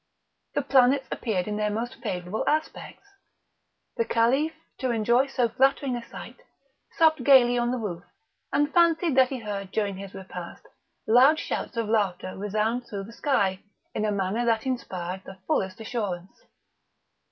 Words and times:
The 0.55 0.63
planets 0.63 1.07
appeared 1.11 1.47
in 1.47 1.57
their 1.57 1.69
most 1.69 1.93
favourable 2.01 2.43
aspects. 2.49 3.07
The 3.97 4.03
Caliph, 4.03 4.53
to 4.79 4.89
enjoy 4.89 5.27
so 5.27 5.47
flattering 5.47 5.95
a 5.95 6.01
sight, 6.03 6.37
supped 6.97 7.23
gaily 7.23 7.55
on 7.55 7.69
the 7.69 7.77
roof, 7.77 8.03
and 8.51 8.73
fancied 8.73 9.13
that 9.13 9.29
he 9.29 9.37
heard 9.41 9.69
during 9.69 9.97
his 9.97 10.15
repast 10.15 10.65
loud 11.05 11.37
shouts 11.37 11.77
of 11.77 11.87
laughter 11.87 12.35
resound 12.35 12.87
through 12.87 13.03
the 13.03 13.13
sky, 13.13 13.59
in 13.93 14.03
a 14.03 14.11
manner 14.11 14.43
that 14.43 14.65
inspired 14.65 15.21
the 15.23 15.37
fullest 15.45 15.79
assurance. 15.79 16.45